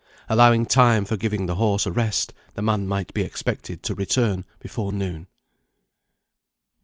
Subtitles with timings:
[0.27, 4.45] Allowing time for giving the horse a rest, the man might be expected to return
[4.59, 5.27] before noon.